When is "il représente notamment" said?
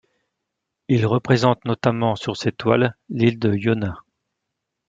0.87-2.15